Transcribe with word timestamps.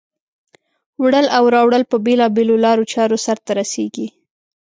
وړل 1.01 1.27
او 1.37 1.43
راوړل 1.55 1.83
په 1.91 1.97
بېلا 2.05 2.27
بېلو 2.35 2.55
لارو 2.65 2.83
چارو 2.93 3.17
سرته 3.25 3.51
رسیږي. 3.59 4.07